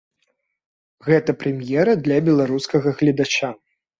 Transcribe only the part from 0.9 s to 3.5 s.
Гэта прэм'ера для беларускага гледача.